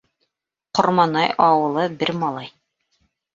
[0.79, 2.51] Ҡорманай ауылы бер малай.